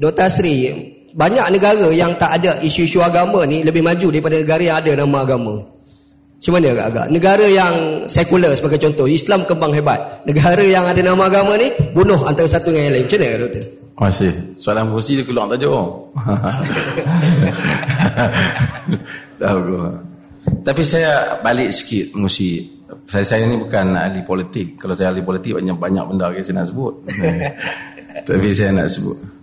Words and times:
Dr. 0.00 0.32
Asri, 0.32 0.72
banyak 1.12 1.52
negara 1.52 1.92
yang 1.92 2.16
tak 2.16 2.40
ada 2.40 2.56
isu-isu 2.64 3.04
agama 3.04 3.44
ni 3.44 3.60
lebih 3.60 3.84
maju 3.84 4.08
daripada 4.08 4.40
negara 4.40 4.62
yang 4.64 4.80
ada 4.80 4.96
nama 4.96 5.20
agama. 5.20 5.60
Macam 6.40 6.56
mana 6.56 6.72
agak-agak? 6.72 7.06
Negara 7.12 7.46
yang 7.52 7.74
sekular 8.08 8.48
sebagai 8.56 8.80
contoh, 8.80 9.04
Islam 9.04 9.44
kembang 9.44 9.76
hebat. 9.76 10.24
Negara 10.24 10.64
yang 10.64 10.88
ada 10.88 10.96
nama 11.04 11.28
agama 11.28 11.52
ni, 11.60 11.68
bunuh 11.92 12.16
antara 12.24 12.48
satu 12.48 12.72
dengan 12.72 12.88
yang 12.88 12.96
lain. 12.96 13.04
Macam 13.04 13.20
mana 13.20 13.36
doktor? 13.44 13.60
Terima 13.60 14.08
kasih. 14.08 14.32
Soalan 14.56 14.88
kursi 14.88 15.20
dia 15.20 15.24
keluar 15.28 15.52
tajuk. 15.52 15.84
Tahu 19.44 19.60
Tapi 20.64 20.80
saya 20.80 21.36
balik 21.44 21.76
sikit 21.76 22.16
mengusi. 22.16 22.72
Saya, 23.04 23.24
saya 23.28 23.44
ni 23.44 23.60
bukan 23.60 24.00
ahli 24.00 24.24
politik. 24.24 24.80
Kalau 24.80 24.96
saya 24.96 25.12
ahli 25.12 25.20
politik 25.20 25.60
banyak 25.60 25.76
banyak 25.76 26.04
benda 26.08 26.32
yang 26.32 26.40
saya 26.40 26.64
nak 26.64 26.72
sebut. 26.72 27.04
Tapi 28.32 28.48
saya 28.56 28.72
nak 28.72 28.88
sebut. 28.88 29.39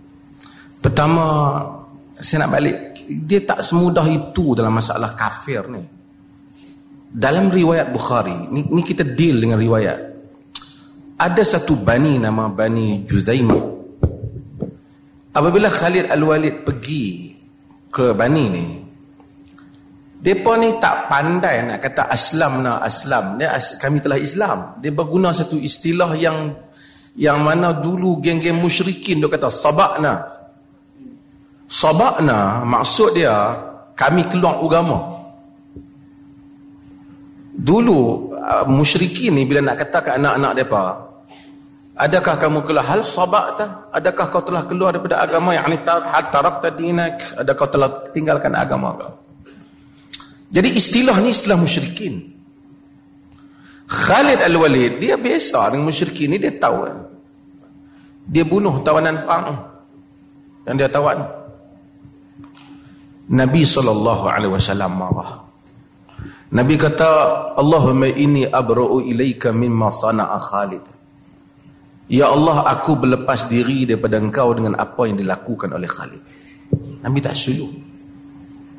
Pertama, 0.78 1.24
saya 2.18 2.46
nak 2.46 2.52
balik. 2.54 2.76
Dia 3.08 3.40
tak 3.42 3.64
semudah 3.64 4.04
itu 4.06 4.52
dalam 4.54 4.74
masalah 4.74 5.16
kafir 5.16 5.64
ni. 5.70 5.82
Dalam 7.08 7.48
riwayat 7.48 7.88
Bukhari, 7.88 8.36
ni, 8.52 8.68
ni 8.68 8.82
kita 8.84 9.02
deal 9.02 9.40
dengan 9.40 9.56
riwayat. 9.56 9.98
Ada 11.18 11.42
satu 11.42 11.80
bani 11.80 12.20
nama 12.20 12.46
Bani 12.52 13.02
Juzaimah. 13.02 13.64
Apabila 15.34 15.72
Khalid 15.72 16.12
Al-Walid 16.12 16.62
pergi 16.62 17.34
ke 17.90 18.12
bani 18.12 18.44
ni, 18.50 18.66
mereka 20.18 20.52
ni 20.56 20.80
tak 20.80 20.96
pandai 21.12 21.60
nak 21.60 21.78
kata 21.84 22.08
aslam 22.08 22.64
na 22.64 22.80
aslam. 22.80 23.36
Dia, 23.36 23.52
kami 23.76 24.00
telah 24.00 24.16
Islam. 24.16 24.80
Dia 24.80 24.88
berguna 24.96 25.36
satu 25.36 25.60
istilah 25.60 26.16
yang 26.16 26.56
yang 27.18 27.44
mana 27.44 27.76
dulu 27.76 28.16
geng-geng 28.16 28.56
musyrikin 28.56 29.20
dia 29.20 29.28
kata 29.28 29.52
sabakna. 29.52 30.37
Sabakna 31.68 32.64
maksud 32.64 33.12
dia 33.12 33.54
kami 33.92 34.24
keluar 34.32 34.56
agama. 34.56 35.20
Dulu 37.58 38.32
uh, 38.32 38.64
musyrikin 38.64 39.36
ni 39.36 39.44
bila 39.44 39.60
nak 39.60 39.84
kata 39.84 39.98
ke 40.00 40.10
anak-anak 40.16 40.52
mereka 40.56 41.08
Adakah 41.98 42.38
kamu 42.38 42.62
keluar 42.62 42.86
hal 42.86 43.02
sabakta? 43.02 43.90
Adakah 43.90 44.30
kau 44.30 44.38
telah 44.38 44.62
keluar 44.70 44.94
daripada 44.94 45.18
agama 45.18 45.50
yang 45.50 45.66
ni 45.66 45.82
tarakta 45.82 46.70
dinak? 46.70 47.34
Adakah 47.42 47.58
kau 47.58 47.70
telah 47.74 47.90
tinggalkan 48.14 48.54
agama 48.54 48.94
kau? 48.94 49.12
Jadi 50.46 50.78
istilah 50.78 51.18
ni 51.18 51.34
istilah 51.34 51.58
musyrikin. 51.58 52.22
Khalid 53.90 54.46
Al-Walid, 54.46 55.02
dia 55.02 55.18
biasa 55.18 55.74
dengan 55.74 55.90
musyrikin 55.90 56.30
ni, 56.30 56.38
dia 56.38 56.54
tahu 56.54 56.86
kan. 56.86 56.96
Dia 58.30 58.46
bunuh 58.46 58.78
tawanan 58.86 59.26
pang. 59.26 59.58
Dan 60.62 60.78
dia 60.78 60.86
tawan. 60.86 61.37
Nabi 63.28 63.60
SAW 63.60 64.88
marah. 64.88 65.44
Nabi 66.48 66.74
kata, 66.80 67.10
Allahumma 67.60 68.08
inni 68.08 68.48
abra'u 68.48 69.04
ilaika 69.04 69.52
mimma 69.52 69.92
sana'a 69.92 70.40
Khalid. 70.40 70.84
Ya 72.08 72.32
Allah, 72.32 72.64
aku 72.72 72.96
berlepas 72.96 73.52
diri 73.52 73.84
daripada 73.84 74.16
engkau 74.16 74.56
dengan 74.56 74.80
apa 74.80 75.04
yang 75.04 75.20
dilakukan 75.20 75.68
oleh 75.76 75.84
Khalid. 75.84 76.22
Nabi 77.04 77.18
tak 77.20 77.36
setuju. 77.36 77.68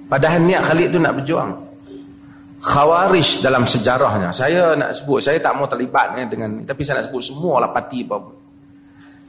Padahal 0.09 0.41
niat 0.41 0.65
Khalid 0.65 0.87
tu 0.89 0.97
nak 0.97 1.13
berjuang. 1.21 1.51
Khawarij 2.59 3.45
dalam 3.45 3.69
sejarahnya. 3.69 4.33
Saya 4.33 4.73
nak 4.73 4.97
sebut, 4.97 5.21
saya 5.21 5.37
tak 5.37 5.53
mau 5.53 5.69
terlibat 5.69 6.17
dengan 6.17 6.65
tapi 6.65 6.81
saya 6.81 6.99
nak 6.99 7.13
sebut 7.13 7.21
semua 7.21 7.61
lah 7.61 7.69
parti 7.69 8.01
apa. 8.01 8.17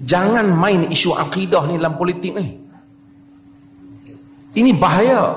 Jangan 0.01 0.49
main 0.49 0.89
isu 0.89 1.13
akidah 1.13 1.69
ni 1.69 1.77
dalam 1.77 2.01
politik 2.01 2.33
ni. 2.33 2.70
Ini 4.57 4.71
bahaya. 4.75 5.37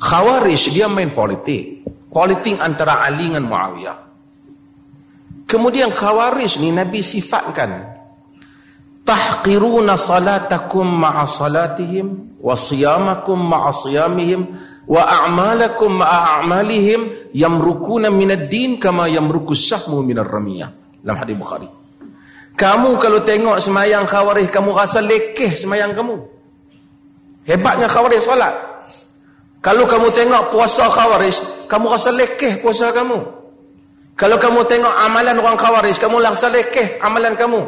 Khawarij 0.00 0.74
dia 0.74 0.90
main 0.90 1.14
politik. 1.14 1.86
Politik 2.10 2.58
antara 2.58 3.02
Ali 3.02 3.30
dengan 3.30 3.46
Muawiyah. 3.46 3.98
Kemudian 5.44 5.90
Khawarij 5.94 6.58
ni 6.58 6.74
Nabi 6.74 7.02
sifatkan 7.02 7.94
tahqiruna 9.04 10.00
salatakum 10.00 10.88
ma'a 10.88 11.28
salatihim 11.28 12.40
wa 12.40 12.56
siyamakum 12.56 13.36
ma'a 13.36 13.70
siyamihim 13.70 14.40
wa 14.88 15.00
a'malakum 15.04 16.00
ma'a 16.00 16.40
a'malihim 16.40 17.30
yamrukuna 17.36 18.08
minad 18.08 18.48
din 18.48 18.80
kama 18.80 19.06
yamrukus 19.12 19.68
sahmu 19.68 20.00
minar 20.00 20.28
ramiyah 20.28 20.72
dalam 21.04 21.20
hadis 21.20 21.36
Bukhari 21.36 21.68
kamu 22.56 22.96
kalau 22.96 23.20
tengok 23.20 23.60
semayang 23.60 24.08
khawarij 24.08 24.48
kamu 24.48 24.72
rasa 24.72 25.04
lekeh 25.04 25.52
semayang 25.52 25.92
kamu 25.92 26.24
hebatnya 27.48 27.88
khawarij 27.88 28.20
solat. 28.20 28.54
Kalau 29.64 29.88
kamu 29.88 30.12
tengok 30.12 30.52
puasa 30.52 30.92
khawarij 30.92 31.36
kamu 31.68 31.86
rasa 31.88 32.12
lekeh 32.12 32.60
puasa 32.60 32.92
kamu. 32.92 33.16
Kalau 34.14 34.36
kamu 34.36 34.60
tengok 34.68 34.94
amalan 35.08 35.40
orang 35.40 35.56
khawarij 35.56 35.96
kamu 35.96 36.20
rasa 36.20 36.52
lekeh 36.52 37.00
amalan 37.00 37.32
kamu. 37.32 37.62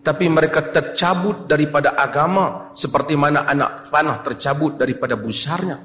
Tapi 0.00 0.28
mereka 0.32 0.64
tercabut 0.68 1.44
daripada 1.44 1.92
agama 1.96 2.72
seperti 2.72 3.16
mana 3.16 3.44
anak 3.44 3.92
panah 3.92 4.20
tercabut 4.24 4.76
daripada 4.80 5.16
busarnya. 5.16 5.80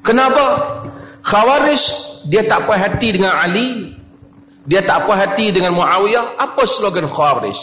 Kenapa? 0.00 0.44
Khawarij 1.20 1.82
dia 2.28 2.44
tak 2.44 2.68
puas 2.68 2.80
hati 2.80 3.08
dengan 3.16 3.36
Ali. 3.36 3.96
Dia 4.68 4.84
tak 4.84 5.08
puas 5.08 5.16
hati 5.16 5.48
dengan 5.48 5.76
Muawiyah. 5.76 6.36
Apa 6.40 6.68
slogan 6.68 7.08
khawarij? 7.08 7.56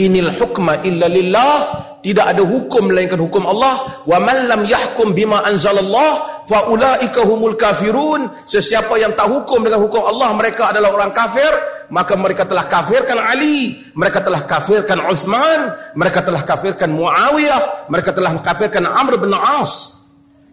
Inil 0.00 0.32
hukma 0.32 0.80
illa 0.84 1.08
lillah 1.08 1.52
tidak 2.00 2.32
ada 2.32 2.42
hukum 2.44 2.88
melainkan 2.88 3.20
hukum 3.20 3.44
Allah 3.44 4.04
wa 4.08 4.18
man 4.20 4.48
lam 4.48 4.64
yahkum 4.64 5.12
bima 5.12 5.44
anzalallah 5.44 6.44
fa 6.48 6.68
ulaika 6.72 7.22
humul 7.24 7.54
kafirun 7.54 8.28
sesiapa 8.48 8.96
yang 8.96 9.12
tak 9.12 9.28
hukum 9.28 9.60
dengan 9.60 9.84
hukum 9.84 10.00
Allah 10.04 10.32
mereka 10.32 10.72
adalah 10.72 10.96
orang 10.96 11.12
kafir 11.12 11.52
maka 11.90 12.14
mereka 12.14 12.46
telah 12.46 12.70
kafirkan 12.70 13.18
Ali, 13.18 13.82
mereka 13.98 14.22
telah 14.22 14.46
kafirkan 14.46 15.02
Uthman, 15.10 15.74
mereka 15.98 16.22
telah 16.22 16.46
kafirkan 16.46 16.94
Muawiyah, 16.94 17.90
mereka 17.90 18.14
telah 18.14 18.38
kafirkan 18.38 18.86
Amr 18.86 19.18
bin 19.18 19.34
As. 19.34 19.98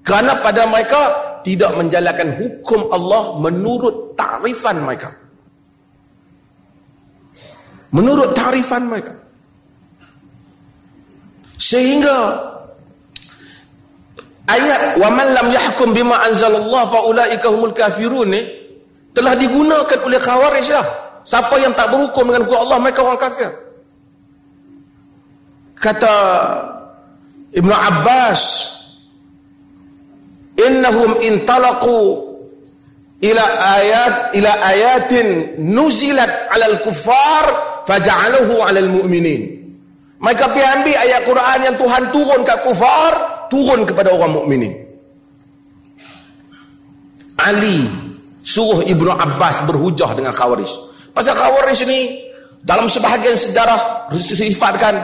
Kerana 0.01 0.41
pada 0.41 0.65
mereka 0.65 1.01
tidak 1.45 1.77
menjalankan 1.77 2.41
hukum 2.41 2.89
Allah 2.89 3.37
menurut 3.37 4.17
ta'rifan 4.17 4.81
mereka. 4.81 5.13
Menurut 7.93 8.33
ta'rifan 8.33 8.83
mereka. 8.89 9.13
Sehingga 11.57 12.17
ayat 14.47 15.01
wa 15.01 15.09
man 15.11 15.27
lam 15.33 15.47
yahkum 15.51 15.91
bima 15.91 16.21
anzalallah 16.29 16.83
fa 16.87 16.99
ulaika 17.09 17.49
humul 17.49 17.73
kafirun 17.73 18.29
ni 18.29 18.41
telah 19.11 19.33
digunakan 19.33 19.99
oleh 20.05 20.21
khawarij 20.21 20.69
lah 20.69 21.07
Siapa 21.27 21.59
yang 21.59 21.75
tak 21.75 21.91
berhukum 21.91 22.31
dengan 22.31 22.47
hukum 22.47 22.55
Allah 22.55 22.79
mereka 22.79 23.03
orang 23.03 23.19
kafir. 23.19 23.51
Kata 25.75 26.15
Ibn 27.51 27.67
Abbas 27.67 28.41
innahum 30.55 31.19
intalaqu 31.19 31.99
ila 33.27 33.43
ayat 33.75 34.13
ila 34.39 34.51
ayatin 34.71 35.59
nuzilat 35.59 36.47
alal 36.55 36.79
kuffar 36.79 37.45
faja'aluhu 37.83 38.63
alal 38.63 38.87
mu'minin. 38.87 39.56
Mereka 40.17 40.43
pergi 40.49 40.65
ambil 40.65 40.95
ayat 40.97 41.21
Quran 41.29 41.59
yang 41.61 41.75
Tuhan 41.77 42.03
turun 42.09 42.41
kat 42.41 42.59
kufar, 42.65 43.13
turun 43.53 43.85
kepada 43.85 44.09
orang 44.09 44.33
mukminin. 44.33 44.73
Ali 47.37 47.85
suruh 48.41 48.81
Ibnu 48.81 49.13
Abbas 49.13 49.61
berhujah 49.69 50.17
dengan 50.17 50.33
Khawarij. 50.33 50.71
Pasal 51.13 51.37
Khawarij 51.37 51.85
ni 51.85 52.17
dalam 52.65 52.89
sebahagian 52.89 53.37
sejarah 53.37 54.09
disifatkan 54.09 54.97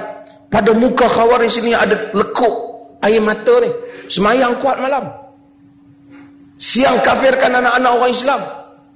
pada 0.49 0.73
muka 0.73 1.05
Khawarij 1.05 1.61
ni 1.61 1.77
ada 1.77 2.09
lekuk 2.17 2.73
air 3.05 3.21
mata 3.21 3.53
ni. 3.61 3.69
Semayang 4.09 4.57
kuat 4.63 4.81
malam. 4.81 5.13
Siang 6.57 7.03
kafirkan 7.05 7.53
anak-anak 7.53 7.91
orang 7.91 8.11
Islam. 8.11 8.41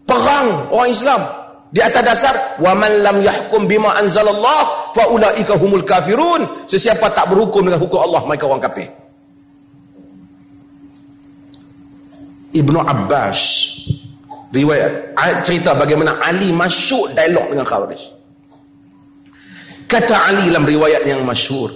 Perang 0.07 0.47
orang 0.73 0.89
Islam. 0.89 1.21
Di 1.67 1.83
atas 1.83 2.03
dasar 2.03 2.35
wa 2.63 2.71
man 2.75 2.91
lam 3.03 3.17
yahkum 3.23 3.67
bima 3.67 3.95
anzalallah 3.99 4.91
fa 4.95 5.11
ulaika 5.11 5.59
humul 5.59 5.83
kafirun. 5.83 6.67
Sesiapa 6.67 7.11
tak 7.11 7.31
berhukum 7.31 7.67
dengan 7.67 7.79
hukum 7.83 7.99
Allah 7.99 8.23
mereka 8.23 8.47
orang 8.47 8.63
kafir. 8.63 8.87
Ibnu 12.57 12.79
Abbas 12.79 13.39
riwayat 14.49 15.13
ayat 15.13 15.37
cerita 15.43 15.75
bagaimana 15.75 16.23
Ali 16.23 16.49
masuk 16.55 17.11
dialog 17.13 17.51
dengan 17.51 17.67
Khawarij 17.67 18.03
kata 19.87 20.15
Ali 20.31 20.49
dalam 20.49 20.65
riwayat 20.65 21.03
yang 21.03 21.21
masyhur 21.27 21.71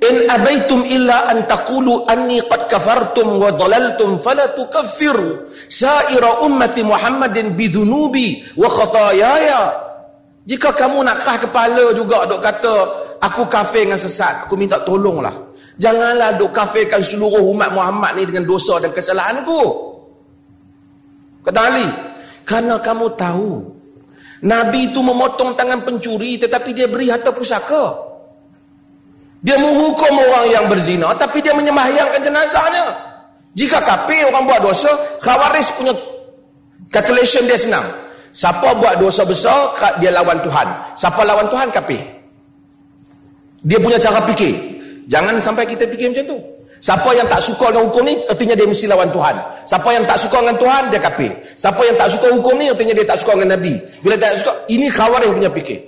in 0.00 0.16
abaitum 0.32 0.80
illa 0.88 1.28
an 1.28 1.44
taqulu 1.44 2.08
anni 2.08 2.40
qad 2.48 2.72
kafartum 2.72 3.36
wa 3.36 3.52
dhalaltum 3.52 4.16
fala 4.16 4.52
tukaffiru 4.56 5.52
sa'ira 5.68 6.40
ummati 6.44 6.80
Muhammadin 6.80 7.52
bidunubi 7.52 8.40
wa 8.56 8.68
khatayaya 8.68 9.90
Jika 10.48 10.72
kamu 10.72 11.04
nak 11.04 11.20
kerah 11.20 11.38
kepala 11.38 11.84
juga 11.92 12.26
duk 12.26 12.40
kata 12.40 12.74
aku 13.20 13.46
kafir 13.46 13.86
dengan 13.86 14.00
sesat, 14.00 14.48
aku 14.48 14.56
minta 14.56 14.80
tolonglah. 14.82 15.52
Janganlah 15.78 16.40
duk 16.40 16.50
kafirkan 16.50 17.04
seluruh 17.04 17.44
umat 17.54 17.70
Muhammad 17.70 18.18
ni 18.18 18.26
dengan 18.26 18.48
dosa 18.48 18.80
dan 18.82 18.90
kesalahan 18.90 19.44
aku. 19.46 19.62
Kata 21.46 21.60
Ali, 21.60 21.86
kerana 22.44 22.82
kamu 22.82 23.06
tahu 23.14 23.50
Nabi 24.42 24.90
itu 24.90 25.00
memotong 25.04 25.54
tangan 25.56 25.84
pencuri 25.84 26.40
tetapi 26.40 26.72
dia 26.72 26.88
beri 26.88 27.12
harta 27.12 27.30
pusaka. 27.30 28.09
Dia 29.40 29.56
menghukum 29.56 30.12
orang 30.20 30.46
yang 30.52 30.64
berzina 30.68 31.16
tapi 31.16 31.40
dia 31.40 31.56
menyembahyangkan 31.56 32.20
jenazahnya. 32.20 32.84
Jika 33.56 33.82
kafir 33.82 34.28
orang 34.30 34.46
buat 34.46 34.60
dosa, 34.62 34.90
Khawaris 35.18 35.74
punya 35.74 35.96
calculation 36.92 37.42
dia 37.48 37.58
senang. 37.58 37.86
Siapa 38.30 38.78
buat 38.78 39.02
dosa 39.02 39.26
besar, 39.26 39.74
dia 39.98 40.14
lawan 40.14 40.38
Tuhan. 40.38 40.68
Siapa 40.94 41.20
lawan 41.26 41.50
Tuhan, 41.50 41.66
kafir. 41.74 41.98
Dia 43.66 43.78
punya 43.82 43.98
cara 43.98 44.22
fikir. 44.30 44.54
Jangan 45.10 45.42
sampai 45.42 45.66
kita 45.66 45.90
fikir 45.90 46.14
macam 46.14 46.24
tu. 46.30 46.38
Siapa 46.80 47.12
yang 47.12 47.28
tak 47.28 47.42
suka 47.42 47.74
dengan 47.74 47.90
hukum 47.90 48.06
ni, 48.06 48.16
artinya 48.30 48.54
dia 48.56 48.64
mesti 48.64 48.86
lawan 48.86 49.10
Tuhan. 49.10 49.36
Siapa 49.66 49.88
yang 49.92 50.04
tak 50.06 50.16
suka 50.16 50.36
dengan 50.40 50.56
Tuhan, 50.56 50.82
dia 50.94 51.00
kafir. 51.02 51.32
Siapa 51.58 51.82
yang 51.84 51.96
tak 51.98 52.08
suka 52.14 52.26
hukum 52.32 52.54
ni, 52.56 52.70
artinya 52.70 52.94
dia 52.94 53.04
tak 53.04 53.18
suka 53.20 53.36
dengan 53.36 53.58
Nabi. 53.58 53.74
Bila 54.00 54.14
tak 54.16 54.32
suka, 54.40 54.52
ini 54.70 54.86
khawarij 54.88 55.28
punya 55.34 55.50
fikir. 55.50 55.78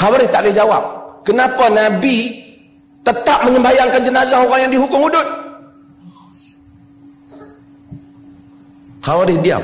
Khawarij 0.00 0.28
tak 0.32 0.48
boleh 0.48 0.56
jawab. 0.56 0.82
Kenapa 1.26 1.66
Nabi 1.66 2.38
tetap 3.02 3.42
menyembayangkan 3.50 3.98
jenazah 3.98 4.46
orang 4.46 4.70
yang 4.70 4.72
dihukum 4.78 5.10
hudud? 5.10 5.26
Khawarij 9.02 9.38
diam. 9.42 9.62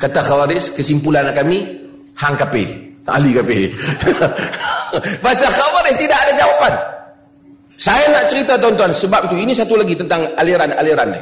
Kata 0.00 0.24
Khawarij, 0.24 0.72
kesimpulan 0.72 1.28
kami, 1.36 1.60
hang 2.16 2.36
kafir. 2.40 2.68
Ali 3.04 3.36
kafir. 3.36 3.68
Pasal 5.24 5.52
Khawarij 5.52 5.94
tidak 6.00 6.18
ada 6.24 6.32
jawapan. 6.40 6.74
Saya 7.76 8.08
nak 8.08 8.24
cerita 8.32 8.56
tuan-tuan 8.56 8.96
sebab 8.96 9.28
itu 9.28 9.36
ini 9.36 9.52
satu 9.52 9.76
lagi 9.76 9.92
tentang 9.92 10.24
aliran-aliran 10.40 11.08
ni. 11.12 11.20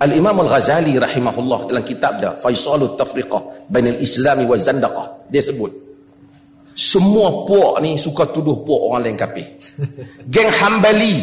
Al-Imam 0.00 0.40
Al-Ghazali 0.48 0.96
rahimahullah 0.96 1.68
dalam 1.68 1.84
kitab 1.84 2.16
dia 2.16 2.32
Faisalut 2.40 2.96
Tafriqah 2.96 3.68
Bainal 3.68 4.00
Islami 4.00 4.48
wa 4.48 4.56
Zandaqah 4.56 5.28
dia 5.28 5.44
sebut 5.44 5.83
semua 6.74 7.46
puak 7.46 7.78
ni 7.80 7.94
suka 7.94 8.26
tuduh 8.34 8.66
puak 8.66 8.80
orang 8.90 9.02
lain 9.06 9.16
kafir. 9.16 9.46
Geng 10.34 10.50
Hambali 10.50 11.22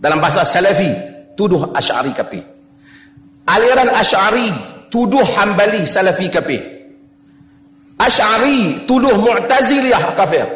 dalam 0.00 0.18
bahasa 0.18 0.42
Salafi 0.42 0.88
tuduh 1.36 1.70
Asy'ari 1.76 2.16
kafir. 2.16 2.42
Aliran 3.46 3.92
Asy'ari 3.92 4.48
tuduh 4.88 5.22
Hambali 5.36 5.84
Salafi 5.84 6.26
kafir. 6.32 6.62
Asy'ari 8.00 8.88
tuduh 8.88 9.20
Mu'tazilah 9.20 10.16
kafir. 10.16 10.48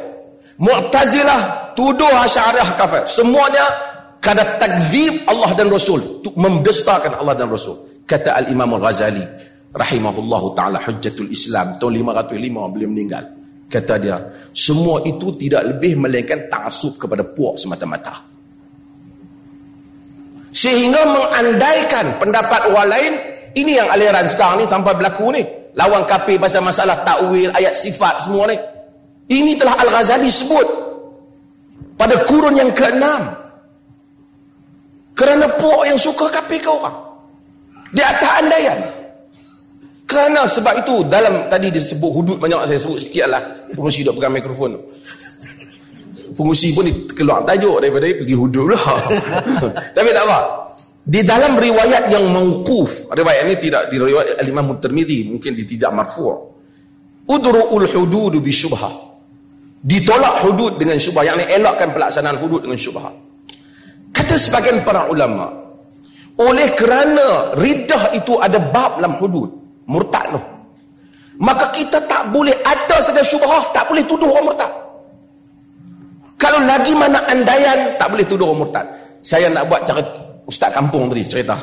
Mu'tazilah 0.61 1.73
tuduh 1.77 2.09
Asy'ariyah 2.09 2.71
kafir. 2.77 3.05
Semuanya 3.09 3.65
kada 4.21 4.61
takdzib 4.61 5.25
Allah 5.25 5.53
dan 5.57 5.73
Rasul, 5.73 6.21
mendustakan 6.37 7.17
Allah 7.17 7.37
dan 7.37 7.49
Rasul. 7.49 8.05
Kata 8.05 8.37
Al-Imam 8.37 8.77
Al-Ghazali 8.77 9.25
rahimahullahu 9.73 10.53
taala 10.53 10.83
hujjatul 10.83 11.31
Islam 11.33 11.73
tahun 11.81 12.05
505 12.05 12.73
beliau 12.77 12.91
meninggal. 12.93 13.40
Kata 13.71 13.95
dia, 14.03 14.19
semua 14.51 14.99
itu 15.07 15.31
tidak 15.39 15.63
lebih 15.63 15.95
melainkan 15.95 16.51
taksub 16.51 16.99
kepada 16.99 17.23
puak 17.23 17.55
semata-mata. 17.55 18.19
Sehingga 20.51 21.07
mengandaikan 21.07 22.19
pendapat 22.19 22.75
orang 22.75 22.91
lain, 22.91 23.13
ini 23.55 23.79
yang 23.79 23.87
aliran 23.87 24.27
sekarang 24.27 24.59
ni 24.59 24.67
sampai 24.67 24.91
berlaku 24.99 25.31
ni. 25.31 25.47
Lawan 25.79 26.03
kafir 26.03 26.43
pasal 26.43 26.67
masalah 26.67 27.07
takwil, 27.07 27.55
ayat 27.55 27.79
sifat 27.79 28.27
semua 28.27 28.51
ni. 28.51 28.59
Ini 29.31 29.55
telah 29.55 29.79
Al-Ghazali 29.79 30.27
sebut 30.27 30.67
pada 31.95 32.27
kurun 32.27 32.59
yang 32.59 32.75
ke-6. 32.75 33.07
Kerana 35.15 35.47
puak 35.55 35.87
yang 35.87 35.95
suka 35.95 36.27
kafir 36.27 36.59
ke 36.59 36.67
orang. 36.67 36.97
Di 37.95 38.03
atas 38.03 38.31
andaian. 38.43 38.79
Kerana 40.11 40.43
sebab 40.43 40.75
itu 40.83 41.07
dalam 41.07 41.47
tadi 41.47 41.71
disebut 41.71 42.11
hudud 42.11 42.37
banyak 42.43 42.67
saya 42.67 42.79
sebut 42.83 42.99
sikit 42.99 43.31
lah. 43.31 43.43
Pengusi 43.71 44.03
duk 44.03 44.19
pegang 44.19 44.35
mikrofon 44.35 44.75
Pengusi 46.35 46.75
pun 46.75 46.87
keluar 47.15 47.47
tajuk 47.47 47.79
daripada 47.79 48.11
dia 48.11 48.19
pergi 48.19 48.35
hudud 48.35 48.75
lah. 48.75 48.83
Tapi 49.97 50.09
tak 50.11 50.25
apa. 50.27 50.39
Di 51.01 51.23
dalam 51.23 51.59
riwayat 51.59 52.11
yang 52.11 52.27
mengkuf, 52.31 53.11
riwayat 53.11 53.47
ini 53.47 53.57
tidak 53.63 53.87
di 53.91 53.97
riwayat 53.99 54.43
Al-Imam 54.43 54.79
Tirmizi, 54.79 55.27
mungkin 55.27 55.55
di 55.55 55.63
tidak 55.67 55.91
marfu'. 55.95 56.35
Udru'ul 57.31 57.87
hudud 57.87 58.35
bi 58.43 58.51
syubhah 58.51 59.11
ditolak 59.81 60.45
hudud 60.45 60.77
dengan 60.77 61.01
syubhat 61.01 61.25
yang 61.25 61.41
ini 61.41 61.57
elakkan 61.57 61.97
pelaksanaan 61.97 62.37
hudud 62.37 62.69
dengan 62.69 62.77
syubhat 62.77 63.17
kata 64.13 64.37
sebagian 64.37 64.85
para 64.85 65.09
ulama 65.09 65.49
oleh 66.37 66.69
kerana 66.77 67.57
ridah 67.57 68.13
itu 68.13 68.37
ada 68.37 68.61
bab 68.61 69.01
dalam 69.01 69.17
hudud 69.17 69.49
murtad 69.91 70.31
tu 70.31 70.41
maka 71.43 71.67
kita 71.75 71.99
tak 72.07 72.31
boleh 72.31 72.55
ada 72.63 72.97
segala 73.03 73.27
syubhat 73.27 73.75
tak 73.75 73.91
boleh 73.91 74.07
tuduh 74.07 74.31
orang 74.31 74.55
murtad 74.55 74.71
kalau 76.39 76.63
lagi 76.63 76.95
mana 76.95 77.19
andaian 77.27 77.99
tak 77.99 78.09
boleh 78.15 78.23
tuduh 78.23 78.47
orang 78.47 78.61
murtad 78.63 78.87
saya 79.19 79.51
nak 79.51 79.67
buat 79.67 79.83
cara 79.83 80.01
ustaz 80.47 80.71
kampung 80.71 81.11
tadi 81.11 81.27
cerita 81.27 81.59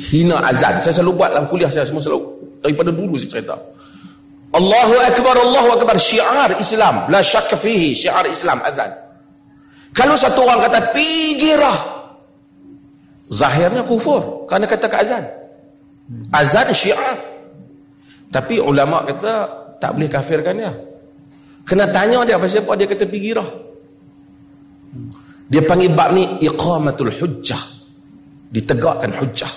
hina 0.00 0.40
azan 0.48 0.80
saya 0.80 0.96
selalu 0.96 1.12
buat 1.20 1.28
dalam 1.36 1.46
kuliah 1.52 1.68
saya 1.68 1.84
semua 1.84 2.00
selalu 2.00 2.24
daripada 2.64 2.88
dulu 2.88 3.20
saya 3.20 3.30
cerita 3.36 3.56
Allahu 4.56 4.94
Akbar, 5.04 5.36
Allahu 5.36 5.68
Akbar. 5.76 6.00
Syiar 6.00 6.48
Islam. 6.56 7.04
La 7.12 7.20
syakka 7.20 7.60
fihi. 7.60 7.92
Syiar 7.92 8.24
Islam. 8.24 8.56
Azan. 8.64 8.88
Kalau 9.92 10.16
satu 10.16 10.48
orang 10.48 10.64
kata, 10.64 10.96
pigirah. 10.96 11.76
Zahirnya 13.28 13.84
kufur. 13.84 14.48
Kerana 14.48 14.64
kata 14.64 14.86
ke 14.88 14.96
azan. 14.96 15.24
Azan 16.30 16.70
syiar. 16.70 17.18
Tapi 18.30 18.60
ulama 18.60 19.06
kata, 19.06 19.48
tak 19.80 19.96
boleh 19.96 20.10
kafirkan 20.10 20.54
dia. 20.58 20.72
Kena 21.66 21.90
tanya 21.90 22.22
dia 22.22 22.38
apa 22.38 22.46
siapa 22.46 22.78
dia 22.78 22.86
kata 22.86 23.04
pigirah. 23.10 23.48
Dia 25.46 25.62
panggil 25.62 25.90
bab 25.94 26.14
ni 26.14 26.26
iqamatul 26.42 27.10
hujjah. 27.10 27.58
Ditegakkan 28.50 29.14
hujjah. 29.18 29.50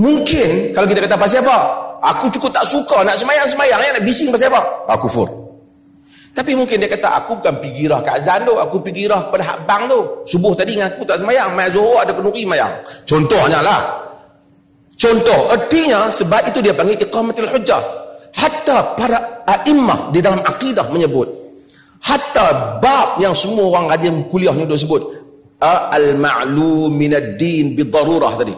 Mungkin 0.00 0.72
kalau 0.72 0.86
kita 0.88 1.04
kata 1.04 1.16
apa 1.20 1.26
siapa? 1.28 1.56
Aku 1.98 2.30
cukup 2.30 2.54
tak 2.54 2.64
suka 2.64 3.02
nak 3.02 3.18
semayang-semayang 3.18 3.80
ya, 3.82 3.90
nak 3.98 4.04
bising 4.06 4.30
apa? 4.30 4.60
Aku 4.88 5.10
kufur. 5.10 5.28
Tapi 6.30 6.54
mungkin 6.54 6.78
dia 6.78 6.86
kata 6.86 7.18
aku 7.18 7.42
bukan 7.42 7.58
pergi 7.58 7.90
rah 7.90 7.98
kat 7.98 8.22
azan 8.22 8.46
tu, 8.46 8.54
aku 8.54 8.78
pergi 8.78 9.10
rah 9.10 9.26
pada 9.26 9.42
hak 9.42 9.58
bang 9.66 9.90
tu. 9.90 10.00
Subuh 10.22 10.54
tadi 10.54 10.78
dengan 10.78 10.94
aku 10.94 11.02
tak 11.02 11.18
semayang, 11.18 11.50
mai 11.58 11.66
zuhur 11.66 11.98
ada 11.98 12.14
kenduri 12.14 12.46
mayang. 12.46 12.70
Contohnya 13.02 13.58
lah. 13.58 14.07
Contoh, 14.98 15.46
artinya 15.54 16.10
sebab 16.10 16.50
itu 16.50 16.58
dia 16.58 16.74
panggil 16.74 16.98
iqamatul 16.98 17.46
hujjah. 17.46 17.78
Hatta 18.34 18.98
para 18.98 19.46
a'immah 19.46 20.10
di 20.10 20.18
dalam 20.18 20.42
akidah 20.42 20.90
menyebut. 20.90 21.30
Hatta 22.02 22.82
bab 22.82 23.22
yang 23.22 23.30
semua 23.30 23.70
orang 23.70 23.94
rajin 23.94 24.26
kuliah 24.26 24.50
ni 24.58 24.66
dah 24.66 24.74
sebut. 24.74 25.06
Al-ma'lum 25.62 26.90
minad 26.90 27.38
din 27.38 27.78
bidarurah 27.78 28.34
tadi. 28.42 28.54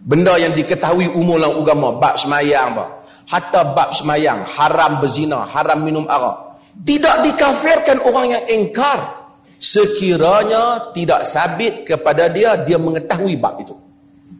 Benda 0.00 0.40
yang 0.40 0.56
diketahui 0.56 1.12
umum 1.12 1.36
dalam 1.36 1.60
agama 1.60 1.92
bab 2.00 2.16
semayang 2.16 2.72
apa. 2.72 2.84
Hatta 3.28 3.60
bab 3.76 3.92
semayang 3.92 4.48
haram 4.48 4.96
berzina 4.96 5.44
haram 5.44 5.84
minum 5.84 6.08
arak. 6.08 6.56
Tidak 6.72 7.20
dikafirkan 7.20 8.00
orang 8.08 8.32
yang 8.32 8.44
engkar 8.48 9.28
sekiranya 9.60 10.90
tidak 10.96 11.28
sabit 11.28 11.84
kepada 11.84 12.32
dia 12.32 12.56
dia 12.64 12.80
mengetahui 12.80 13.36
bab 13.38 13.60
itu 13.60 13.76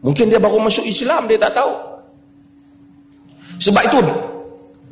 mungkin 0.03 0.29
dia 0.29 0.37
baru 0.37 0.59
masuk 0.61 0.85
Islam 0.85 1.25
dia 1.25 1.39
tak 1.39 1.55
tahu 1.55 1.73
sebab 3.57 3.83
itu 3.87 3.99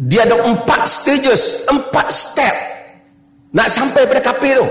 dia 0.07 0.25
ada 0.25 0.39
empat 0.47 0.87
stages 0.87 1.67
empat 1.69 2.07
step 2.09 2.55
nak 3.51 3.67
sampai 3.67 4.07
pada 4.07 4.23
kafir 4.23 4.57
tu 4.57 4.67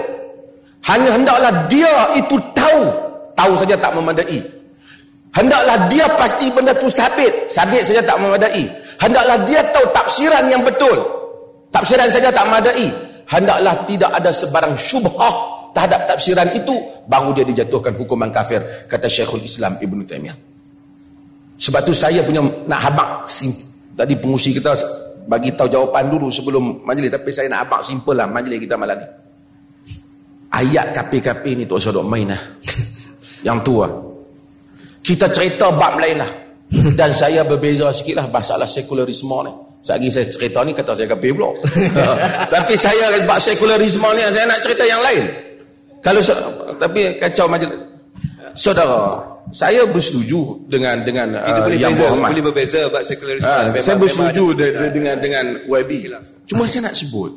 hanya 0.88 1.12
hendaklah 1.12 1.52
dia 1.68 1.92
itu 2.16 2.40
tahu 2.56 2.88
tahu 3.36 3.52
saja 3.60 3.76
tak 3.76 3.92
memadai 3.92 4.40
Hendaklah 5.30 5.86
dia 5.86 6.06
pasti 6.18 6.50
benda 6.50 6.74
tu 6.74 6.90
sabit. 6.90 7.30
Sabit 7.46 7.86
saja 7.86 8.02
tak 8.02 8.18
memadai. 8.18 8.66
Hendaklah 8.98 9.38
dia 9.46 9.62
tahu 9.70 9.86
tafsiran 9.94 10.50
yang 10.50 10.62
betul. 10.66 10.98
Tafsiran 11.70 12.10
saja 12.10 12.34
tak 12.34 12.50
memadai. 12.50 12.90
Hendaklah 13.30 13.74
tidak 13.86 14.10
ada 14.10 14.30
sebarang 14.34 14.74
syubhah 14.74 15.34
terhadap 15.70 16.10
tafsiran 16.10 16.50
itu. 16.50 16.74
Baru 17.06 17.36
dia 17.36 17.44
dijatuhkan 17.46 17.96
hukuman 17.96 18.28
kafir. 18.28 18.60
Kata 18.90 19.06
Syekhul 19.08 19.44
Islam 19.44 19.78
Ibn 19.80 19.98
Taymiyah. 20.04 20.36
Sebab 21.60 21.80
tu 21.84 21.92
saya 21.92 22.24
punya 22.24 22.40
nak 22.66 22.80
habak. 22.80 23.28
Tadi 23.96 24.14
pengusi 24.16 24.56
kita 24.56 24.72
bagi 25.28 25.52
tahu 25.52 25.68
jawapan 25.68 26.08
dulu 26.08 26.32
sebelum 26.32 26.84
majlis. 26.84 27.12
Tapi 27.12 27.30
saya 27.30 27.52
nak 27.52 27.68
habak 27.68 27.80
simple 27.84 28.16
lah 28.16 28.26
majlis 28.28 28.58
kita 28.60 28.74
malam 28.76 28.96
ni. 29.00 29.08
Ayat 30.50 30.90
kapi-kapi 30.90 31.54
ni 31.54 31.64
tak 31.68 31.78
usah 31.78 31.94
duk 31.94 32.08
main 32.08 32.26
lah. 32.28 32.40
Yang 33.46 33.58
tu 33.62 33.74
lah 33.80 34.10
kita 35.00 35.26
cerita 35.32 35.72
bab 35.72 35.96
lain 35.98 36.20
lah 36.20 36.30
dan 36.94 37.10
saya 37.10 37.42
berbeza 37.42 37.90
sikit 37.90 38.22
lah 38.22 38.26
masalah 38.30 38.68
sekularisme 38.68 39.34
ni 39.42 39.52
Sekali 39.80 40.12
saya 40.12 40.28
cerita 40.28 40.60
ni 40.60 40.76
kata 40.76 40.92
saya 40.92 41.08
kafir 41.08 41.32
pula. 41.32 41.56
tapi 42.52 42.76
saya 42.76 43.16
bab 43.24 43.40
sekularisme 43.40 44.04
ni 44.12 44.20
saya 44.28 44.44
nak 44.44 44.60
cerita 44.60 44.84
yang 44.84 45.00
lain. 45.00 45.24
Kalau 46.00 46.20
tapi 46.80 47.20
kacau 47.20 47.44
majlis. 47.44 47.76
Saudara, 48.56 49.20
saya 49.54 49.84
bersetuju 49.86 50.66
dengan 50.66 51.04
dengan 51.06 51.38
uh, 51.38 51.62
boleh 51.62 51.78
yang 51.78 51.92
beza, 51.94 52.02
berhormat. 52.08 52.28
boleh 52.34 52.44
berbeza 52.50 52.80
bab 52.90 53.02
sekularisme. 53.04 53.46
Ha, 53.46 53.70
Memang- 53.70 53.84
saya 53.84 53.96
bersetuju 54.00 54.44
memang 54.50 54.58
de, 54.58 54.66
ada- 54.66 54.80
de, 54.80 54.88
dengan 54.90 55.16
dengan 55.20 55.44
YB. 55.68 55.90
Cuma 56.50 56.66
saya 56.66 56.90
nak 56.90 56.96
sebut 56.98 57.30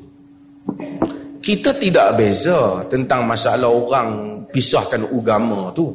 kita 1.43 1.75
tidak 1.75 2.15
beza 2.15 2.87
tentang 2.87 3.27
masalah 3.27 3.67
orang 3.67 4.41
pisahkan 4.47 5.03
agama 5.03 5.75
tu. 5.75 5.91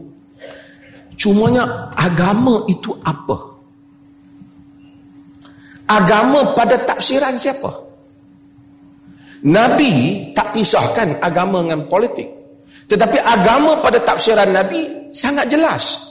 Cumanya 1.17 1.91
agama 1.97 2.63
itu 2.69 2.93
apa? 3.03 3.57
Agama 5.89 6.53
pada 6.53 6.77
tafsiran 6.85 7.35
siapa? 7.41 7.73
Nabi 9.49 10.29
tak 10.37 10.53
pisahkan 10.53 11.17
agama 11.25 11.65
dengan 11.65 11.89
politik. 11.89 12.29
Tetapi 12.89 13.19
agama 13.21 13.85
pada 13.85 14.01
tafsiran 14.01 14.49
Nabi 14.49 15.13
sangat 15.13 15.53
jelas. 15.53 16.09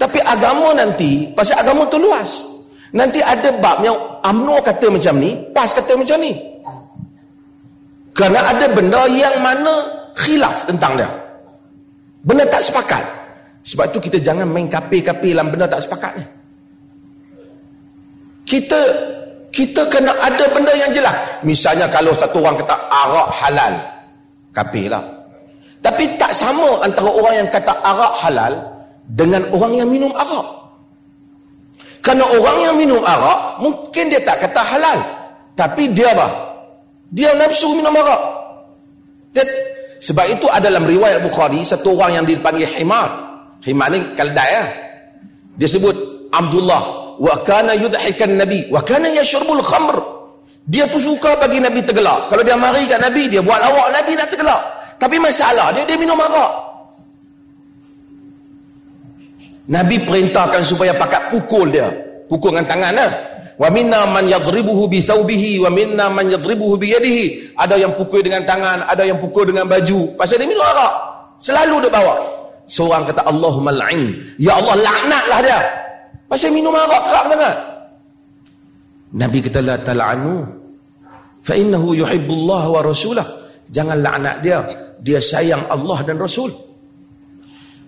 Tapi 0.00 0.18
agama 0.24 0.72
nanti, 0.72 1.28
pasal 1.36 1.60
agama 1.62 1.84
tu 1.86 2.00
luas. 2.00 2.48
Nanti 2.96 3.20
ada 3.20 3.52
bab 3.60 3.84
yang 3.84 3.96
UMNO 4.24 4.56
kata 4.64 4.88
macam 4.88 5.14
ni, 5.20 5.36
PAS 5.52 5.76
kata 5.76 5.94
macam 5.94 6.16
ni. 6.20 6.32
Kerana 8.12 8.40
ada 8.52 8.66
benda 8.72 9.08
yang 9.08 9.40
mana 9.40 9.72
khilaf 10.16 10.68
tentang 10.68 11.00
dia. 11.00 11.08
Benda 12.24 12.44
tak 12.48 12.60
sepakat. 12.64 13.04
Sebab 13.62 13.94
tu 13.94 13.98
kita 14.02 14.18
jangan 14.18 14.44
main 14.44 14.68
kapi-kapi 14.68 15.32
dalam 15.32 15.48
benda 15.48 15.70
tak 15.70 15.80
sepakat 15.86 16.12
ni. 16.18 16.24
Kita 18.42 18.80
kita 19.52 19.86
kena 19.88 20.12
ada 20.18 20.44
benda 20.50 20.72
yang 20.76 20.90
jelas. 20.92 21.14
Misalnya 21.46 21.86
kalau 21.88 22.12
satu 22.12 22.42
orang 22.42 22.58
kata 22.58 22.74
arak 22.74 23.28
halal. 23.38 23.74
Kapi 24.52 24.82
lah. 24.92 25.21
Tapi 25.82 26.14
tak 26.14 26.30
sama 26.30 26.86
antara 26.86 27.10
orang 27.10 27.34
yang 27.42 27.48
kata 27.50 27.74
arak 27.82 28.14
halal 28.22 28.54
dengan 29.10 29.42
orang 29.50 29.72
yang 29.82 29.88
minum 29.90 30.14
arak. 30.14 30.46
Kerana 31.98 32.22
orang 32.38 32.58
yang 32.62 32.74
minum 32.78 33.02
arak 33.02 33.58
mungkin 33.58 34.06
dia 34.06 34.22
tak 34.22 34.46
kata 34.46 34.62
halal. 34.62 34.98
Tapi 35.58 35.90
dia 35.90 36.14
apa? 36.14 36.28
Dia 37.10 37.34
nafsu 37.34 37.74
minum 37.74 37.90
arak. 37.98 38.22
Dia, 39.34 39.42
sebab 39.98 40.26
itu 40.30 40.46
ada 40.46 40.70
dalam 40.70 40.86
riwayat 40.86 41.18
Bukhari 41.18 41.66
satu 41.66 41.98
orang 41.98 42.22
yang 42.22 42.26
dipanggil 42.30 42.70
Himar. 42.78 43.10
Himar 43.66 43.90
ni 43.90 44.06
kaldai 44.14 44.50
ya. 44.54 44.64
Dia 45.58 45.66
sebut 45.66 45.94
Abdullah 46.30 47.14
wa 47.18 47.34
kana 47.42 47.74
yudhikan 47.74 48.38
nabi 48.38 48.70
wa 48.70 48.78
kana 48.86 49.10
yashrubul 49.10 49.62
khamr. 49.62 49.98
Dia 50.62 50.86
tu 50.86 51.02
suka 51.02 51.34
bagi 51.42 51.58
Nabi 51.58 51.82
tergelak. 51.82 52.30
Kalau 52.30 52.42
dia 52.46 52.54
mari 52.54 52.86
kat 52.86 53.02
Nabi, 53.02 53.26
dia 53.26 53.42
buat 53.42 53.58
lawak 53.58 53.98
Nabi 53.98 54.14
nak 54.14 54.30
tergelak. 54.30 54.62
Tapi 55.02 55.18
masalah 55.18 55.74
dia 55.74 55.82
dia 55.82 55.98
minum 55.98 56.14
arak. 56.14 56.52
Nabi 59.66 59.98
perintahkan 59.98 60.62
supaya 60.62 60.94
pakat 60.94 61.34
pukul 61.34 61.74
dia. 61.74 61.90
Pukul 62.30 62.54
dengan 62.54 62.70
tangan 62.70 62.92
lah. 62.94 63.10
Wa 63.58 63.66
minna 63.66 64.06
man 64.06 64.30
yadribuhu 64.30 64.86
bi 64.86 65.02
thawbihi 65.02 65.58
wa 65.66 65.70
minna 65.74 66.06
man 66.06 66.30
yadribuhu 66.30 66.78
bi 66.78 66.94
yadihi. 66.94 67.50
Ada 67.58 67.82
yang 67.82 67.98
pukul 67.98 68.22
dengan 68.22 68.46
tangan, 68.46 68.86
ada 68.86 69.02
yang 69.02 69.18
pukul 69.18 69.42
dengan 69.42 69.66
baju. 69.66 70.14
Pasal 70.14 70.38
dia 70.38 70.46
minum 70.46 70.62
arak. 70.62 70.94
Selalu 71.42 71.82
dia 71.82 71.90
bawa. 71.90 72.14
Seorang 72.70 73.02
kata 73.10 73.26
Allahumma 73.26 73.74
la'in. 73.74 74.22
Ya 74.38 74.54
Allah 74.54 74.78
laknatlah 74.78 75.38
dia. 75.42 75.60
Pasal 76.30 76.54
minum 76.54 76.70
arak 76.70 77.02
kerap 77.10 77.24
sangat. 77.26 77.56
Nabi 79.18 79.38
kata 79.42 79.58
la 79.66 79.76
tal'anu. 79.82 80.46
Fa 81.42 81.58
innahu 81.58 81.90
yuhibbullah 81.90 82.62
wa 82.70 82.80
rasulah. 82.86 83.26
Jangan 83.66 83.98
laknat 83.98 84.36
dia. 84.46 84.62
Dia 85.02 85.18
sayang 85.18 85.66
Allah 85.66 85.98
dan 86.06 86.16
Rasul. 86.22 86.54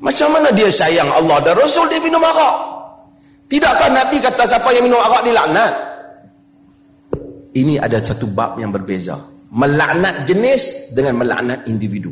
Macam 0.03 0.35
mana 0.35 0.51
dia 0.51 0.67
sayang 0.67 1.07
Allah 1.15 1.39
dan 1.47 1.55
Rasul 1.55 1.87
dia 1.87 2.03
minum 2.03 2.19
arak? 2.19 2.57
Tidakkah 3.47 3.89
Nabi 3.95 4.19
kata 4.19 4.43
siapa 4.51 4.69
yang 4.75 4.91
minum 4.91 4.99
arak 4.99 5.23
dilaknat? 5.23 5.73
Ini 7.55 7.79
ada 7.79 8.03
satu 8.03 8.27
bab 8.27 8.59
yang 8.59 8.75
berbeza. 8.75 9.15
Melaknat 9.55 10.27
jenis 10.27 10.91
dengan 10.91 11.23
melaknat 11.23 11.71
individu. 11.71 12.11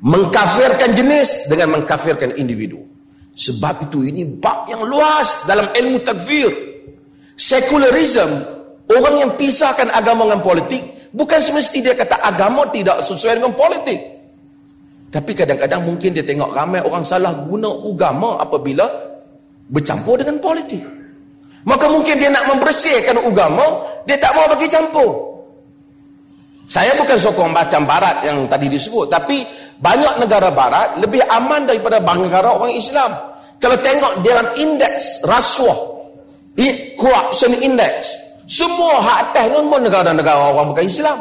Mengkafirkan 0.00 0.96
jenis 0.96 1.52
dengan 1.52 1.76
mengkafirkan 1.76 2.40
individu. 2.40 2.80
Sebab 3.36 3.86
itu 3.92 4.08
ini 4.08 4.24
bab 4.24 4.64
yang 4.72 4.82
luas 4.88 5.44
dalam 5.44 5.68
ilmu 5.76 6.00
takfir. 6.00 6.48
Secularism, 7.38 8.26
orang 8.88 9.14
yang 9.28 9.30
pisahkan 9.36 9.92
agama 9.94 10.26
dengan 10.26 10.42
politik, 10.42 10.82
bukan 11.14 11.38
semesti 11.38 11.84
dia 11.84 11.94
kata 11.94 12.18
agama 12.18 12.66
tidak 12.72 13.04
sesuai 13.04 13.38
dengan 13.38 13.54
politik. 13.54 14.17
Tapi 15.08 15.32
kadang-kadang 15.32 15.80
mungkin 15.88 16.12
dia 16.12 16.24
tengok 16.24 16.52
ramai 16.52 16.84
orang 16.84 17.00
salah 17.00 17.32
guna 17.32 17.72
agama 17.72 18.36
apabila 18.44 18.84
bercampur 19.72 20.20
dengan 20.20 20.36
politik. 20.36 20.84
Maka 21.64 21.88
mungkin 21.88 22.16
dia 22.16 22.28
nak 22.32 22.48
membersihkan 22.48 23.16
agama, 23.20 23.64
dia 24.04 24.16
tak 24.20 24.32
mau 24.36 24.48
bagi 24.48 24.68
campur. 24.68 25.28
Saya 26.68 26.92
bukan 27.00 27.16
sokong 27.16 27.52
macam 27.52 27.88
barat 27.88 28.28
yang 28.28 28.44
tadi 28.44 28.68
disebut, 28.68 29.08
tapi 29.08 29.48
banyak 29.80 30.20
negara 30.20 30.52
barat 30.52 31.00
lebih 31.00 31.24
aman 31.24 31.64
daripada 31.64 31.96
negara 32.00 32.52
orang 32.52 32.76
Islam. 32.76 33.08
Kalau 33.56 33.76
tengok 33.80 34.20
dalam 34.20 34.46
indeks 34.60 35.24
rasuah, 35.24 35.76
corruption 37.00 37.56
index, 37.64 38.12
semua 38.44 39.00
hak 39.00 39.32
atas 39.32 39.48
pun 39.56 39.80
negara-negara 39.80 40.52
orang 40.52 40.72
bukan 40.72 40.84
Islam. 40.84 41.18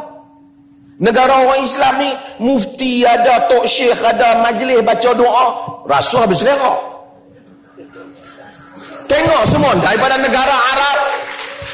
Negara 0.97 1.45
orang 1.45 1.61
Islam 1.61 1.93
ni 2.01 2.09
mufti 2.41 3.05
ada, 3.05 3.45
tok 3.45 3.69
syekh 3.69 4.01
ada, 4.01 4.41
majlis 4.41 4.81
baca 4.81 5.13
doa, 5.13 5.45
rasuah 5.85 6.25
habis 6.25 6.41
selera. 6.41 6.73
Tengok 9.05 9.43
semua 9.45 9.77
daripada 9.77 10.17
negara 10.17 10.57
Arab 10.73 10.97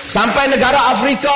sampai 0.04 0.52
negara 0.52 0.92
Afrika, 0.92 1.32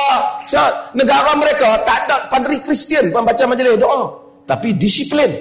negara 0.92 1.32
mereka 1.40 1.80
tak 1.88 1.98
ada 2.06 2.16
padri 2.28 2.60
Kristian 2.60 3.08
pun 3.08 3.24
baca 3.24 3.48
majlis 3.48 3.80
doa, 3.80 4.12
tapi 4.44 4.76
disiplin. 4.76 5.32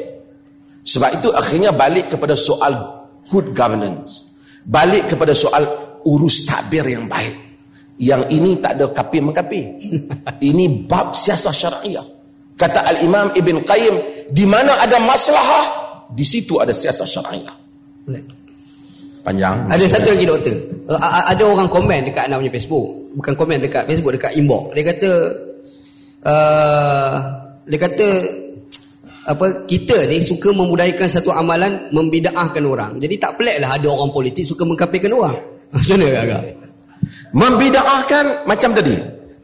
Sebab 0.87 1.19
itu 1.19 1.27
akhirnya 1.35 1.75
balik 1.75 2.15
kepada 2.15 2.31
soal 2.31 3.03
good 3.27 3.51
governance. 3.51 4.39
Balik 4.63 5.11
kepada 5.11 5.35
soal 5.35 5.67
urus 6.07 6.47
takbir 6.47 6.87
yang 6.87 7.11
baik. 7.11 7.35
Yang 7.99 8.23
ini 8.31 8.51
tak 8.63 8.79
ada 8.79 8.87
kapi 8.95 9.19
mengkapi. 9.19 9.61
ini 10.49 10.87
bab 10.87 11.11
siasah 11.11 11.51
syariah. 11.51 12.07
Kata 12.57 12.79
Al-Imam 12.89 13.29
Ibn 13.37 13.55
Qayyim, 13.61 13.95
di 14.33 14.45
mana 14.49 14.73
ada 14.81 14.97
maslahah, 14.97 15.65
di 16.09 16.25
situ 16.25 16.57
ada 16.57 16.73
siasat 16.73 17.05
syariah. 17.05 17.55
Panjang. 19.21 19.67
Ada 19.67 19.85
satu 19.85 20.15
lagi 20.15 20.25
doktor. 20.25 20.55
Ada 21.03 21.43
orang 21.43 21.67
komen 21.67 22.07
dekat 22.07 22.31
anak 22.31 22.47
punya 22.47 22.53
Facebook. 22.55 22.87
Bukan 23.19 23.33
komen 23.35 23.57
dekat 23.59 23.83
Facebook, 23.83 24.15
dekat 24.15 24.31
inbox. 24.39 24.71
Dia 24.71 24.83
kata 24.87 25.11
uh, 26.23 27.15
dia 27.67 27.79
kata 27.79 28.07
apa 29.27 29.67
kita 29.67 30.07
ni 30.07 30.23
suka 30.23 30.55
memudayakan 30.55 31.11
satu 31.11 31.35
amalan 31.35 31.91
membidaahkan 31.91 32.63
orang. 32.63 32.95
Jadi 33.03 33.19
tak 33.19 33.35
pelik 33.35 33.59
lah 33.59 33.75
ada 33.75 33.87
orang 33.91 34.15
politik 34.15 34.47
suka 34.47 34.63
mengkapirkan 34.63 35.11
orang. 35.11 35.35
Macam 35.75 35.99
mana 35.99 36.23
agak? 36.23 36.41
Membidaahkan 37.35 38.47
macam 38.47 38.71
tadi. 38.71 38.95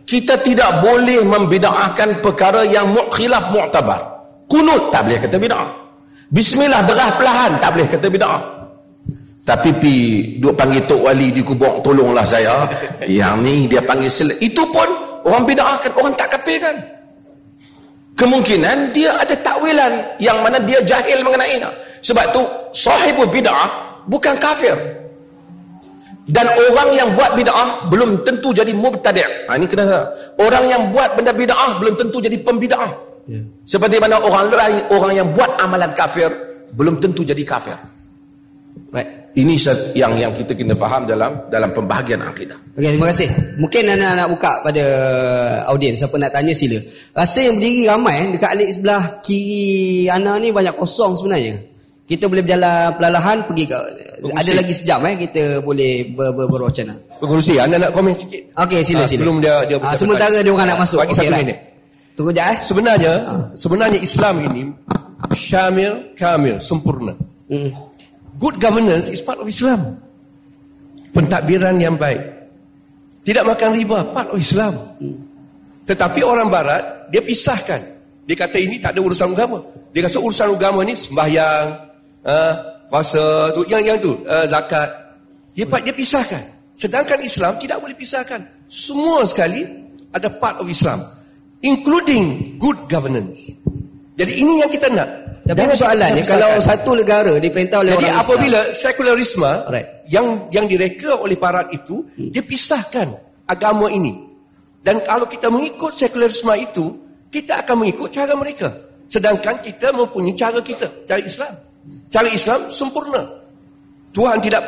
Kita 0.03 0.36
tidak 0.43 0.83
boleh 0.83 1.24
membidaahkan 1.24 2.19
perkara 2.19 2.67
yang 2.67 2.91
mukhilaf 2.91 3.55
mu'tabar. 3.55 4.00
Kunut 4.51 4.91
tak 4.91 5.07
boleh 5.07 5.19
kata 5.24 5.38
bid'ah. 5.39 5.69
Bismillah 6.27 6.81
derah 6.83 7.12
pelahan 7.15 7.51
tak 7.57 7.69
boleh 7.74 7.88
kata 7.88 8.07
bid'ah. 8.12 8.41
Tapi 9.43 9.69
pi 9.75 9.95
duk 10.39 10.55
panggil 10.55 10.88
tok 10.88 11.03
wali 11.03 11.31
di 11.31 11.43
kubur 11.43 11.83
tolonglah 11.83 12.24
saya. 12.27 12.67
Yang 13.07 13.36
ni 13.43 13.55
dia 13.72 13.81
panggil 13.83 14.12
sel 14.12 14.31
itu 14.39 14.63
pun 14.72 14.88
orang 15.24 15.43
bid'ahkan, 15.48 15.91
orang 15.95 16.13
tak 16.19 16.36
kafirkan. 16.36 16.75
Kemungkinan 18.13 18.93
dia 18.93 19.17
ada 19.17 19.33
takwilan 19.33 20.22
yang 20.22 20.38
mana 20.45 20.62
dia 20.62 20.77
jahil 20.86 21.25
mengenainya. 21.25 21.65
Sebab 22.05 22.25
tu 22.29 22.45
sahibul 22.69 23.25
bid'ah 23.25 23.67
bukan 24.05 24.38
kafir. 24.38 24.77
Dan 26.24 26.48
orang 26.48 26.89
yang 26.96 27.10
buat 27.20 27.36
bid'ah 27.36 27.92
belum 27.92 28.24
tentu 28.24 28.56
jadi 28.56 28.72
mubtadi'. 28.72 29.51
Ha, 29.51 29.60
ini 29.60 29.68
kena 29.68 29.84
tahu. 29.84 30.06
Orang 30.48 30.63
yang 30.72 30.88
buat 30.96 31.20
benda 31.20 31.36
bid'ah 31.36 31.84
belum 31.84 32.00
tentu 32.00 32.24
jadi 32.24 32.38
pembid'ah. 32.39 32.92
Ya. 33.27 33.44
Seperti 33.68 34.00
mana 34.00 34.20
orang 34.24 34.48
lain, 34.51 34.80
orang 34.92 35.13
yang 35.15 35.27
buat 35.36 35.60
amalan 35.60 35.92
kafir 35.96 36.32
belum 36.72 37.03
tentu 37.03 37.27
jadi 37.27 37.44
kafir. 37.44 37.75
Right. 38.96 39.24
Ini 39.34 39.58
yang 39.98 40.13
yang 40.13 40.30
kita 40.30 40.53
kena 40.53 40.77
faham 40.77 41.10
dalam 41.10 41.50
dalam 41.50 41.74
pembahagian 41.74 42.22
akidah. 42.22 42.53
Okey, 42.77 42.94
terima 42.94 43.10
kasih. 43.10 43.58
Mungkin 43.58 43.84
Ana 43.89 44.13
nak 44.13 44.30
buka 44.30 44.62
pada 44.62 44.86
audiens 45.74 45.98
siapa 45.98 46.22
nak 46.22 46.30
tanya 46.30 46.53
sila. 46.53 46.77
Rasa 47.18 47.42
yang 47.42 47.58
berdiri 47.58 47.89
ramai 47.89 48.15
eh, 48.22 48.27
dekat 48.38 48.50
alik 48.53 48.70
sebelah 48.70 49.01
kiri 49.25 50.06
Ana 50.06 50.38
ni 50.38 50.53
banyak 50.53 50.77
kosong 50.77 51.18
sebenarnya. 51.18 51.73
Kita 52.13 52.29
boleh 52.29 52.46
berjalan 52.46 52.93
perlahan 52.93 53.38
pergi 53.50 53.65
ke 53.65 53.74
Ada 53.74 54.22
Berkongsi. 54.22 54.53
lagi 54.53 54.74
sejam 54.77 55.00
eh 55.03 55.15
kita 55.17 55.43
boleh 55.60 56.13
ber, 56.13 56.29
ber, 56.29 56.46
berwacana. 56.46 56.93
Berkongsi, 57.17 57.58
anda 57.58 57.82
nak 57.82 57.89
komen 57.89 58.13
sikit? 58.13 58.53
Okey, 58.53 58.86
sila 58.86 59.01
Ah, 59.01 59.10
sila. 59.10 59.17
sebelum 59.17 59.41
dia- 59.41 59.65
dia 59.65 59.75
Ah, 59.75 59.79
bercakap 59.82 59.98
sementara 59.98 60.38
dia 60.38 60.51
orang 60.53 60.67
nak 60.70 60.79
masuk. 60.79 60.98
Bagi 61.01 61.10
Okey, 61.10 61.17
satu 61.17 61.34
right. 61.34 61.41
minit. 61.41 61.58
Tunggu 62.13 62.32
jap 62.32 62.46
eh. 62.46 62.58
Sebenarnya, 62.62 63.13
sebenarnya 63.58 64.00
Islam 64.00 64.36
ini 64.46 64.63
syamil, 65.34 65.91
kamil, 66.13 66.55
sempurna. 66.62 67.17
Hmm. 67.50 67.74
Good 68.38 68.62
governance 68.62 69.10
is 69.10 69.17
part 69.20 69.41
of 69.41 69.50
Islam. 69.50 69.98
Pentadbiran 71.10 71.74
yang 71.77 71.98
baik. 71.98 72.22
Tidak 73.24 73.41
makan 73.41 73.70
riba, 73.74 74.13
part 74.13 74.29
of 74.29 74.38
Islam. 74.38 74.77
Tetapi 75.84 76.20
orang 76.22 76.48
barat, 76.48 77.10
dia 77.10 77.25
pisahkan. 77.25 77.82
Dia 78.24 78.36
kata 78.38 78.55
ini 78.55 78.77
tak 78.77 78.93
ada 78.93 79.01
urusan 79.01 79.34
agama. 79.34 79.58
Dia 79.89 80.05
rasa 80.05 80.22
urusan 80.22 80.53
agama 80.53 80.82
ni 80.82 80.93
sembahyang, 80.93 81.65
uh, 82.25 82.53
puasa, 82.88 83.51
tu, 83.56 83.63
yang 83.68 83.84
yang 83.84 83.98
tu, 84.00 84.18
uh, 84.25 84.46
zakat. 84.48 84.89
Dia, 85.53 85.70
dia 85.70 85.94
pisahkan. 85.94 86.44
Sedangkan 86.74 87.22
Islam 87.22 87.62
tidak 87.62 87.77
boleh 87.77 87.94
pisahkan. 87.94 88.42
Semua 88.65 89.22
sekali 89.30 89.62
ada 90.10 90.30
part 90.34 90.58
of 90.58 90.65
Islam. 90.65 91.00
Including 91.63 92.58
good 92.60 92.89
governance. 92.92 93.63
Jadi 94.18 94.34
ini 94.36 94.60
yang 94.60 94.72
kita 94.74 94.92
nak. 94.92 95.10
Tapi 95.44 95.75
soalannya 95.75 96.24
kita 96.24 96.39
kalau 96.39 96.60
satu 96.63 96.92
negara 96.96 97.36
diperintah 97.36 97.84
oleh 97.84 97.94
Jadi 98.00 98.08
orang 98.08 98.15
apabila 98.24 98.60
Islam. 98.63 98.80
sekularisme 98.80 99.51
Alright. 99.68 99.88
yang 100.08 100.48
yang 100.56 100.65
direka 100.72 101.20
oleh 101.20 101.36
barat 101.36 101.68
itu, 101.75 102.08
dia 102.15 102.39
pisahkan 102.39 103.12
agama 103.44 103.92
ini. 103.92 104.15
Dan 104.84 105.03
kalau 105.03 105.27
kita 105.27 105.51
mengikut 105.51 105.92
sekularisme 105.96 106.51
itu, 106.56 106.86
kita 107.27 107.63
akan 107.63 107.75
mengikut 107.84 108.08
cara 108.12 108.34
mereka. 108.39 108.72
Sedangkan 109.12 109.60
kita 109.60 109.92
mempunyai 109.92 110.36
cara 110.36 110.60
kita, 110.63 110.88
cara 111.06 111.22
Islam. 111.22 111.53
Cara 112.09 112.27
Islam 112.29 112.69
sempurna. 112.69 113.21
Tuhan 114.13 114.37
tidak 114.39 114.61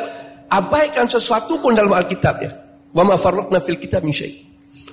abaikan 0.50 1.06
sesuatu 1.06 1.56
pun 1.62 1.72
dalam 1.72 1.94
Alkitab 1.94 2.34
dia. 2.42 2.52
Wa 2.90 3.06
ma 3.06 3.14
farraqna 3.14 3.62
fil 3.62 3.78
kitab 3.78 4.02
min 4.02 4.12
syai. 4.12 4.32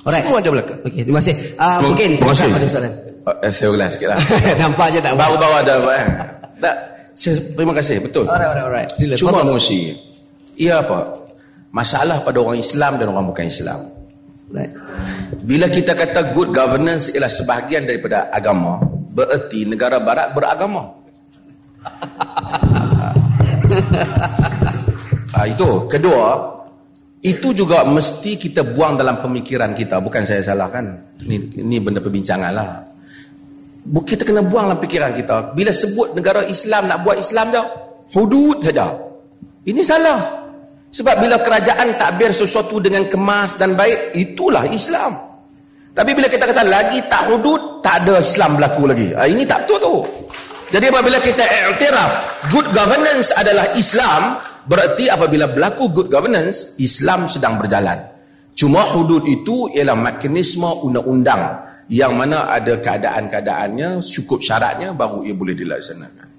Alright. 0.04 0.24
Semua 0.28 0.44
ada 0.44 0.50
belakang. 0.52 0.80
Okey, 0.84 1.02
terima 1.08 1.20
kasih. 1.24 1.36
Ah 1.56 1.80
Terima- 1.80 1.84
mungkin 1.90 2.10
terima 2.20 2.32
kasih. 2.36 2.48
ada 2.52 2.68
soalan. 2.68 2.94
Uh, 3.24 3.36
saya 3.48 3.68
ulang 3.72 3.88
sikit 3.88 4.08
lah. 4.12 4.20
Nampak 4.62 4.88
je 4.92 5.00
tak? 5.00 5.14
Baru-baru 5.16 5.56
ada 5.64 5.74
apa 5.80 5.92
eh? 5.96 6.06
Tak. 6.60 6.76
Saya, 7.16 7.34
terima 7.56 7.72
kasih, 7.72 7.96
betul. 8.04 8.26
Alright, 8.28 8.50
alright, 8.52 8.66
alright. 8.68 8.90
Sila. 9.00 9.14
Cuma. 9.16 9.46
Musi, 9.48 9.96
ia 10.60 10.84
apa? 10.84 11.24
Masalah 11.72 12.20
pada 12.22 12.38
orang 12.44 12.60
Islam 12.60 13.00
dan 13.00 13.10
orang 13.10 13.32
bukan 13.32 13.48
Islam. 13.48 13.90
Right. 14.52 14.70
Bila 15.42 15.66
kita 15.66 15.98
kata 15.98 16.36
good 16.36 16.52
governance 16.52 17.10
ialah 17.10 17.32
sebahagian 17.32 17.88
daripada 17.88 18.28
agama, 18.30 18.78
bererti 19.10 19.66
negara 19.66 19.98
barat 19.98 20.36
beragama. 20.36 20.94
ah, 25.38 25.46
itu. 25.48 25.70
Kedua, 25.90 26.54
itu 27.24 27.56
juga 27.56 27.88
mesti 27.88 28.36
kita 28.36 28.68
buang 28.68 29.00
dalam 29.00 29.24
pemikiran 29.24 29.72
kita. 29.72 30.04
Bukan 30.04 30.28
saya 30.28 30.44
salahkan. 30.44 31.16
Ini, 31.24 31.64
ini 31.64 31.80
benda 31.80 32.04
perbincangan 32.04 32.52
lah. 32.52 32.84
Kita 33.84 34.24
kena 34.24 34.44
buang 34.44 34.72
dalam 34.72 34.80
pikiran 34.80 35.12
kita. 35.12 35.52
Bila 35.56 35.72
sebut 35.72 36.16
negara 36.16 36.48
Islam 36.48 36.88
nak 36.88 37.04
buat 37.04 37.20
Islam 37.20 37.52
dah, 37.52 37.66
hudud 38.16 38.64
saja. 38.64 38.96
Ini 39.64 39.82
salah. 39.84 40.44
Sebab 40.94 41.16
bila 41.26 41.42
kerajaan 41.42 41.98
takbir 41.98 42.30
sesuatu 42.30 42.78
dengan 42.78 43.10
kemas 43.10 43.58
dan 43.58 43.74
baik, 43.74 44.14
itulah 44.14 44.68
Islam. 44.70 45.18
Tapi 45.94 46.12
bila 46.14 46.26
kita 46.30 46.46
kata 46.46 46.64
lagi 46.66 47.02
tak 47.10 47.34
hudud, 47.34 47.82
tak 47.82 48.06
ada 48.06 48.22
Islam 48.22 48.58
berlaku 48.58 48.84
lagi. 48.90 49.08
Ah, 49.14 49.26
ini 49.26 49.46
tak 49.46 49.66
betul 49.66 49.78
tu. 49.82 49.96
Jadi 50.74 50.90
apabila 50.90 51.22
kita 51.22 51.46
iktiraf 51.46 52.12
good 52.50 52.66
governance 52.74 53.30
adalah 53.38 53.78
Islam, 53.78 54.42
berarti 54.66 55.06
apabila 55.06 55.46
berlaku 55.46 55.94
good 55.94 56.10
governance, 56.10 56.74
Islam 56.82 57.30
sedang 57.30 57.62
berjalan. 57.62 58.02
Cuma 58.58 58.82
hudud 58.90 59.22
itu 59.30 59.70
ialah 59.70 59.94
mekanisme 59.94 60.66
undang-undang 60.82 61.62
yang 61.94 62.18
mana 62.18 62.50
ada 62.50 62.82
keadaan-keadaannya, 62.82 64.02
cukup 64.02 64.42
syaratnya 64.42 64.98
baru 64.98 65.22
ia 65.22 65.38
boleh 65.38 65.54
dilaksanakan. 65.54 66.33